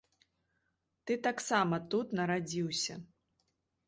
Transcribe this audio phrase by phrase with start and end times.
[1.09, 2.97] Ты таксама тут нарадзіўся.